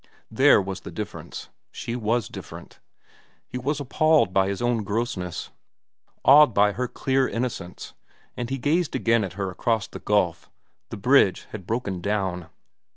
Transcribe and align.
There 0.31 0.59
was 0.59 0.79
the 0.81 0.89
difference. 0.89 1.49
She 1.71 1.95
was 1.95 2.27
different. 2.27 2.79
He 3.47 3.59
was 3.59 3.79
appalled 3.79 4.33
by 4.33 4.47
his 4.47 4.59
own 4.59 4.83
grossness, 4.83 5.51
awed 6.25 6.55
by 6.55 6.71
her 6.71 6.87
clear 6.87 7.27
innocence, 7.29 7.93
and 8.35 8.49
he 8.49 8.57
gazed 8.57 8.95
again 8.95 9.23
at 9.23 9.33
her 9.33 9.51
across 9.51 9.85
the 9.85 9.99
gulf. 9.99 10.49
The 10.89 10.97
bridge 10.97 11.45
had 11.51 11.67
broken 11.67 12.01
down. 12.01 12.47